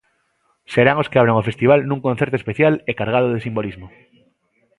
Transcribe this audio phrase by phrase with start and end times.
[0.73, 3.87] Serán os que abran o festival nun concerto especial e cargado de simbolismo.